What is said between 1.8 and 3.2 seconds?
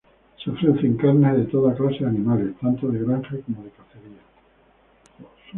de animales, tanto de